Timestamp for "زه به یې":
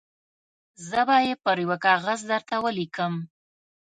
0.87-1.33